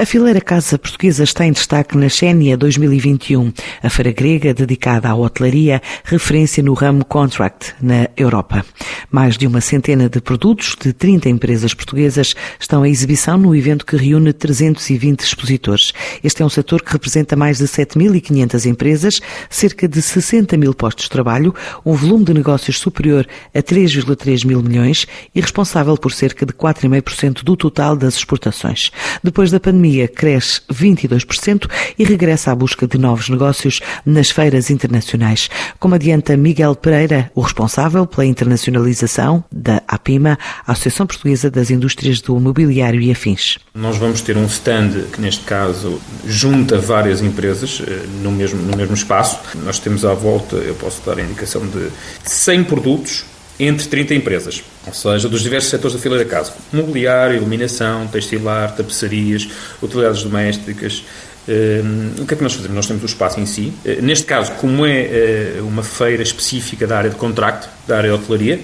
A 0.00 0.06
fileira 0.06 0.40
Casa 0.40 0.78
Portuguesa 0.78 1.24
está 1.24 1.44
em 1.44 1.52
destaque 1.52 1.94
na 1.94 2.08
Xénia 2.08 2.56
2021, 2.56 3.52
a 3.82 3.90
feira 3.90 4.10
grega 4.10 4.54
dedicada 4.54 5.10
à 5.10 5.14
hotelaria, 5.14 5.82
referência 6.04 6.62
no 6.62 6.72
ramo 6.72 7.04
contract 7.04 7.74
na 7.82 8.08
Europa. 8.16 8.64
Mais 9.10 9.36
de 9.36 9.46
uma 9.46 9.60
centena 9.60 10.08
de 10.08 10.18
produtos 10.22 10.74
de 10.82 10.94
30 10.94 11.28
empresas 11.28 11.74
portuguesas 11.74 12.34
estão 12.58 12.86
em 12.86 12.90
exibição 12.90 13.36
no 13.36 13.54
evento 13.54 13.84
que 13.84 13.94
reúne 13.94 14.32
320 14.32 15.20
expositores. 15.20 15.92
Este 16.24 16.42
é 16.42 16.46
um 16.46 16.48
setor 16.48 16.80
que 16.80 16.92
representa 16.92 17.36
mais 17.36 17.58
de 17.58 17.64
7.500 17.64 18.64
empresas, 18.64 19.20
cerca 19.50 19.86
de 19.86 20.00
60 20.00 20.56
mil 20.56 20.72
postos 20.72 21.04
de 21.04 21.10
trabalho, 21.10 21.54
um 21.84 21.92
volume 21.92 22.24
de 22.24 22.32
negócios 22.32 22.78
superior 22.78 23.28
a 23.54 23.62
3,3 23.62 24.46
mil 24.46 24.62
milhões 24.62 25.06
e 25.34 25.42
responsável 25.42 25.94
por 25.98 26.10
cerca 26.10 26.46
de 26.46 26.54
4,5% 26.54 27.44
do 27.44 27.54
total 27.54 27.94
das 27.94 28.14
exportações. 28.14 28.90
Depois 29.22 29.50
da 29.50 29.60
pandemia, 29.60 29.89
economia 29.90 30.08
cresce 30.08 30.60
22% 30.72 31.68
e 31.98 32.04
regressa 32.04 32.52
à 32.52 32.54
busca 32.54 32.86
de 32.86 32.98
novos 32.98 33.28
negócios 33.28 33.80
nas 34.06 34.30
feiras 34.30 34.70
internacionais. 34.70 35.48
Como 35.78 35.94
adianta 35.94 36.36
Miguel 36.36 36.74
Pereira, 36.74 37.30
o 37.34 37.40
responsável 37.40 38.06
pela 38.06 38.26
internacionalização 38.26 39.42
da 39.50 39.82
APIMA, 39.88 40.38
Associação 40.66 41.06
Portuguesa 41.06 41.50
das 41.50 41.70
Indústrias 41.70 42.20
do 42.20 42.38
Mobiliário 42.38 43.00
e 43.00 43.10
Afins. 43.10 43.58
Nós 43.74 43.96
vamos 43.96 44.20
ter 44.20 44.36
um 44.36 44.46
stand 44.46 44.90
que, 45.12 45.20
neste 45.20 45.44
caso, 45.44 46.00
junta 46.26 46.78
várias 46.78 47.20
empresas 47.20 47.82
eh, 47.86 48.06
no 48.22 48.30
mesmo, 48.30 48.62
no 48.62 48.76
mesmo 48.76 48.94
espaço. 48.94 49.38
Nós 49.64 49.78
temos 49.78 50.04
à 50.04 50.14
volta, 50.14 50.56
eu 50.56 50.74
posso 50.74 51.02
dar 51.04 51.18
a 51.18 51.22
indicação 51.22 51.66
de 51.66 51.88
100 52.24 52.64
produtos 52.64 53.24
entre 53.60 53.86
30 53.86 54.14
empresas, 54.14 54.62
ou 54.86 54.92
seja, 54.94 55.28
dos 55.28 55.42
diversos 55.42 55.70
setores 55.70 55.94
da 55.94 56.02
fileira 56.02 56.24
casa. 56.24 56.52
Mobiliário, 56.72 57.36
iluminação, 57.36 58.06
textilar, 58.06 58.74
tapeçarias, 58.74 59.48
utilidades 59.82 60.22
domésticas. 60.22 61.04
Uh, 61.46 62.22
o 62.22 62.26
que 62.26 62.34
é 62.34 62.36
que 62.36 62.42
nós 62.42 62.54
fazemos? 62.54 62.74
Nós 62.74 62.86
temos 62.86 63.02
o 63.02 63.06
espaço 63.06 63.38
em 63.38 63.46
si. 63.46 63.72
Uh, 63.84 64.02
neste 64.02 64.24
caso, 64.24 64.52
como 64.52 64.86
é 64.86 65.58
uh, 65.58 65.66
uma 65.66 65.82
feira 65.82 66.22
específica 66.22 66.86
da 66.86 66.96
área 66.96 67.10
de 67.10 67.16
contrato, 67.16 67.68
da 67.86 67.98
área 67.98 68.10
de 68.10 68.14
hotelaria, 68.16 68.60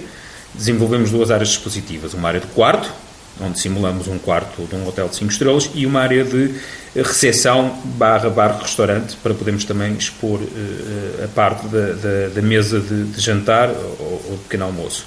desenvolvemos 0.53 1.11
duas 1.11 1.29
áreas 1.29 1.49
dispositivas. 1.49 2.13
Uma 2.13 2.29
área 2.29 2.39
de 2.39 2.47
quarto, 2.47 2.91
onde 3.41 3.59
simulamos 3.59 4.07
um 4.07 4.17
quarto 4.17 4.63
de 4.63 4.75
um 4.75 4.87
hotel 4.87 5.07
de 5.09 5.15
5 5.15 5.31
estrelas, 5.31 5.69
e 5.73 5.85
uma 5.85 6.01
área 6.01 6.23
de 6.23 6.53
recepção 6.95 7.79
barra 7.83 8.29
bar 8.29 8.59
restaurante, 8.61 9.15
para 9.17 9.33
podermos 9.33 9.65
também 9.65 9.93
expor 9.93 10.39
uh, 10.39 11.23
a 11.23 11.27
parte 11.27 11.67
da, 11.67 11.93
da, 11.93 12.27
da 12.33 12.41
mesa 12.41 12.79
de, 12.79 13.05
de 13.05 13.21
jantar 13.21 13.69
ou, 13.69 14.21
ou 14.29 14.37
de 14.37 14.43
pequeno 14.43 14.65
almoço. 14.65 15.05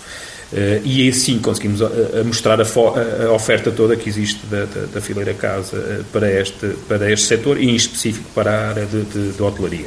Uh, 0.52 0.82
e 0.84 1.08
assim 1.08 1.38
conseguimos 1.38 1.80
a, 1.80 1.86
a 2.20 2.24
mostrar 2.24 2.60
a, 2.60 3.32
oferta 3.32 3.70
toda 3.70 3.94
que 3.94 4.08
existe 4.08 4.44
da, 4.46 4.64
da, 4.64 4.86
da 4.94 5.00
fileira 5.00 5.32
casa 5.32 6.04
para, 6.12 6.28
este, 6.28 6.66
para 6.88 7.10
este 7.10 7.26
setor 7.26 7.60
e 7.60 7.70
em 7.70 7.76
específico 7.76 8.28
para 8.34 8.50
a 8.50 8.68
área 8.70 8.86
de, 8.86 9.02
de, 9.02 9.32
de 9.32 9.42
hotelaria. 9.42 9.86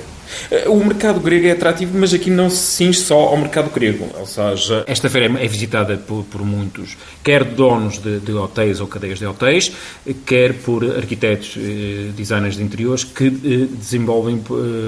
O 0.67 0.83
mercado 0.83 1.19
grego 1.19 1.47
é 1.47 1.51
atrativo, 1.51 1.97
mas 1.97 2.13
aqui 2.13 2.29
não 2.29 2.49
se 2.49 2.57
cinge 2.57 2.99
só 2.99 3.19
ao 3.19 3.37
mercado 3.37 3.69
grego. 3.71 4.09
Ou 4.17 4.25
seja, 4.25 4.83
esta 4.87 5.09
feira 5.09 5.27
é 5.39 5.47
visitada 5.47 5.97
por, 5.97 6.23
por 6.23 6.43
muitos, 6.43 6.97
quer 7.23 7.43
donos 7.43 7.97
de, 7.97 8.19
de, 8.19 8.31
hotéis 8.31 8.79
ou 8.79 8.87
cadeias 8.87 9.19
de 9.19 9.25
hotéis, 9.25 9.71
quer 10.25 10.53
por 10.53 10.83
arquitetos, 10.95 11.57
designers 12.15 12.55
de 12.55 12.63
interiores 12.63 13.03
que 13.03 13.29
desenvolvem 13.29 14.41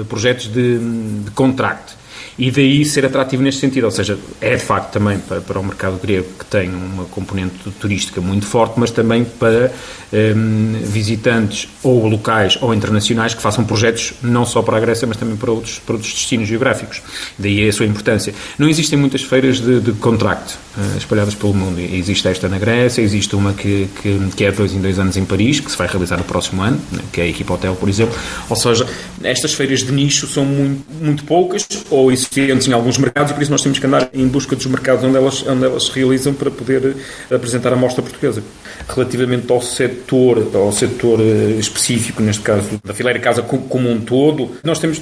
projetos 0.08 0.46
de, 0.48 0.78
de 0.78 1.30
contract 1.32 1.94
e 2.38 2.50
daí 2.50 2.84
ser 2.84 3.04
atrativo 3.04 3.42
neste 3.42 3.60
sentido, 3.60 3.84
ou 3.84 3.90
seja, 3.90 4.18
é 4.40 4.56
de 4.56 4.62
facto 4.62 4.92
também 4.92 5.18
para, 5.18 5.40
para 5.40 5.58
o 5.58 5.64
mercado 5.64 5.98
grego 6.00 6.26
que 6.38 6.44
tem 6.44 6.68
uma 6.70 7.04
componente 7.04 7.70
turística 7.80 8.20
muito 8.20 8.46
forte, 8.46 8.78
mas 8.78 8.90
também 8.90 9.24
para 9.24 9.72
um, 10.12 10.80
visitantes 10.84 11.68
ou 11.82 12.06
locais 12.06 12.58
ou 12.60 12.74
internacionais 12.74 13.34
que 13.34 13.42
façam 13.42 13.64
projetos 13.64 14.14
não 14.22 14.44
só 14.44 14.62
para 14.62 14.76
a 14.76 14.80
Grécia, 14.80 15.06
mas 15.06 15.16
também 15.16 15.36
para 15.36 15.50
outros, 15.50 15.78
para 15.78 15.94
outros 15.94 16.12
destinos 16.12 16.48
geográficos. 16.48 17.02
Daí 17.38 17.68
a 17.68 17.72
sua 17.72 17.86
importância. 17.86 18.34
Não 18.58 18.68
existem 18.68 18.98
muitas 18.98 19.22
feiras 19.22 19.60
de, 19.60 19.80
de 19.80 19.92
contract 19.92 20.54
uh, 20.76 20.98
espalhadas 20.98 21.34
pelo 21.34 21.54
mundo. 21.54 21.78
Existe 21.80 22.28
esta 22.28 22.48
na 22.48 22.58
Grécia, 22.58 23.02
existe 23.02 23.34
uma 23.34 23.52
que, 23.52 23.88
que, 24.02 24.18
que 24.36 24.44
é 24.44 24.52
dois 24.52 24.72
em 24.72 24.80
dois 24.80 24.98
anos 24.98 25.16
em 25.16 25.24
Paris, 25.24 25.60
que 25.60 25.70
se 25.70 25.76
vai 25.76 25.86
realizar 25.86 26.16
no 26.16 26.24
próximo 26.24 26.62
ano, 26.62 26.80
né, 26.92 27.00
que 27.12 27.20
é 27.20 27.24
a 27.24 27.28
Equipa 27.28 27.54
Hotel, 27.54 27.74
por 27.74 27.88
exemplo. 27.88 28.16
Ou 28.48 28.56
seja, 28.56 28.86
estas 29.22 29.54
feiras 29.54 29.80
de 29.80 29.92
nicho 29.92 30.26
são 30.26 30.44
muito, 30.44 30.84
muito 31.00 31.24
poucas 31.24 31.66
ou 31.90 32.05
existentes 32.10 32.68
em 32.68 32.72
alguns 32.72 32.98
mercados 32.98 33.30
e 33.30 33.34
por 33.34 33.42
isso 33.42 33.50
nós 33.50 33.62
temos 33.62 33.78
que 33.78 33.86
andar 33.86 34.08
em 34.12 34.26
busca 34.26 34.54
dos 34.56 34.66
mercados 34.66 35.04
onde 35.04 35.16
elas, 35.16 35.46
onde 35.46 35.64
elas 35.64 35.84
se 35.84 35.92
realizam 35.92 36.34
para 36.34 36.50
poder 36.50 36.96
apresentar 37.30 37.72
a 37.72 37.76
mostra 37.76 38.02
portuguesa. 38.02 38.42
Relativamente 38.88 39.50
ao 39.50 39.60
setor, 39.60 40.50
ao 40.54 40.72
setor 40.72 41.20
eh, 41.20 41.58
específico, 41.58 42.22
neste 42.22 42.42
caso 42.42 42.80
da 42.84 42.94
fileira 42.94 43.18
casa 43.18 43.42
como 43.42 43.90
um 43.90 44.00
todo, 44.00 44.52
nós 44.62 44.78
temos 44.78 45.00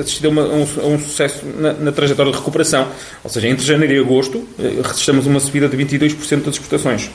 assistido 0.00 0.28
a, 0.28 0.30
um, 0.30 0.62
a 0.62 0.86
um, 0.86 0.98
sucesso 0.98 1.44
na, 1.58 1.72
na, 1.72 1.92
trajetória 1.92 2.32
de 2.32 2.38
recuperação. 2.38 2.88
Ou 3.22 3.30
seja, 3.30 3.48
entre 3.48 3.64
janeiro 3.64 3.94
e 3.94 3.98
agosto 3.98 4.46
eh, 4.58 4.80
registramos 4.82 5.26
uma 5.26 5.40
subida 5.40 5.68
de 5.68 5.76
22% 5.76 6.42
das 6.44 6.54
exportações, 6.54 7.10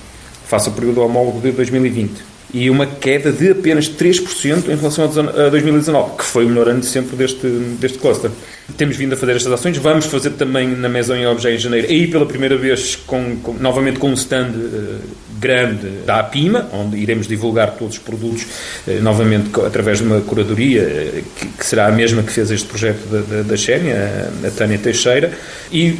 face 0.45 0.69
ao 0.69 0.75
período 0.75 1.01
homólogo 1.01 1.41
de 1.41 1.51
2020 1.51 2.36
e 2.53 2.69
uma 2.69 2.85
queda 2.85 3.31
de 3.31 3.51
apenas 3.51 3.89
3% 3.89 4.69
em 4.69 4.75
relação 4.75 5.05
a 5.05 5.49
2019, 5.49 6.17
que 6.17 6.23
foi 6.23 6.45
o 6.45 6.49
melhor 6.49 6.69
ano 6.69 6.79
de 6.79 6.85
sempre 6.85 7.15
deste, 7.15 7.45
deste 7.79 7.97
cluster. 7.97 8.31
Temos 8.77 8.95
vindo 8.95 9.13
a 9.13 9.17
fazer 9.17 9.35
estas 9.35 9.51
ações, 9.51 9.77
vamos 9.77 10.05
fazer 10.05 10.31
também 10.31 10.67
na 10.67 10.87
Maison 10.87 11.15
e 11.15 11.25
Objet 11.25 11.55
em 11.55 11.59
janeiro, 11.59 11.87
aí 11.87 12.07
pela 12.07 12.25
primeira 12.25 12.57
vez 12.57 12.95
com, 12.95 13.37
com 13.37 13.53
novamente 13.53 13.99
com 13.99 14.09
um 14.09 14.13
stand 14.13 14.51
uh, 14.51 14.99
grande 15.39 15.87
da 16.05 16.19
APIMA, 16.19 16.69
onde 16.73 16.97
iremos 16.97 17.27
divulgar 17.27 17.71
todos 17.71 17.95
os 17.95 17.99
produtos 18.01 18.43
uh, 18.87 19.01
novamente 19.01 19.49
através 19.65 19.99
de 19.99 20.05
uma 20.05 20.21
curadoria, 20.21 20.83
uh, 20.83 21.23
que, 21.39 21.47
que, 21.47 21.65
será 21.65 21.87
a 21.87 21.91
mesma 21.91 22.23
que 22.23 22.31
fez 22.31 22.49
este 22.49 22.67
projeto 22.67 23.05
da, 23.07 23.19
da, 23.19 23.43
da 23.43 23.55
a, 23.55 24.47
a 24.47 24.51
Tânia 24.51 24.77
Teixeira, 24.77 25.31
e 25.71 25.97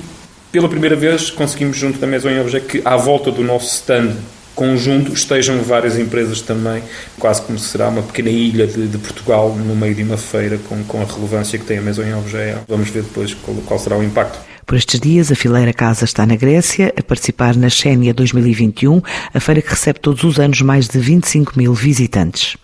pela 0.51 0.69
primeira 0.69 0.95
vez 0.95 1.29
conseguimos 1.29 1.77
junto 1.77 1.99
da 1.99 2.07
Maison 2.07 2.29
Objet 2.39 2.65
que 2.65 2.81
à 2.85 2.95
volta 2.95 3.31
do 3.31 3.43
nosso 3.43 3.75
stand 3.75 4.13
conjunto 4.57 5.13
estejam 5.13 5.62
várias 5.62 6.00
empresas 6.00 6.41
também, 6.41 6.81
quase 7.19 7.44
como 7.44 7.59
se 7.59 7.69
será 7.69 7.90
uma 7.90 8.01
pequena 8.01 8.31
ilha 8.31 8.66
de, 8.66 8.88
de, 8.88 8.97
Portugal 8.97 9.56
no 9.56 9.75
meio 9.75 9.94
de 9.94 10.01
uma 10.01 10.18
feira 10.18 10.57
com, 10.57 10.84
com 10.84 11.00
a 11.00 11.06
relevância 11.06 11.59
que 11.59 11.63
tem 11.63 11.78
a 11.78 11.81
Maison 11.81 12.01
em 12.01 12.16
Objet. 12.16 12.57
Vamos 12.68 12.90
ver 12.90 13.03
depois 13.03 13.35
qual, 13.35 13.56
qual 13.57 13.79
será 13.79 13.95
o 13.95 14.03
impacto. 14.03 14.40
Por 14.66 14.75
estes 14.75 15.00
dias, 15.00 15.31
a 15.31 15.35
Fileira 15.35 15.72
Casa 15.72 16.06
está 16.06 16.25
na 16.25 16.35
Grécia 16.35 16.91
a 16.97 17.03
participar 17.03 17.56
na 17.56 17.69
Xénia 17.69 18.13
2021, 18.16 19.00
a 19.31 19.40
feira 19.40 19.62
que 19.62 19.69
recebe 19.69 20.00
todos 20.00 20.23
os 20.23 20.40
anos 20.40 20.59
mais 20.62 20.88
de 20.88 20.97
25 20.97 21.53
mil 21.56 21.75
visitantes. 21.75 22.57